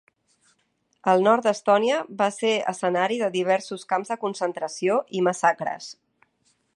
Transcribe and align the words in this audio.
El 1.11 1.19
nord 1.27 1.47
d'Estònia 1.49 1.99
va 2.21 2.29
ser 2.37 2.53
escenari 2.73 3.19
de 3.21 3.31
diversos 3.37 3.87
camps 3.93 4.13
de 4.15 4.19
concentració 4.27 5.01
i 5.21 5.25
massacres. 5.29 5.93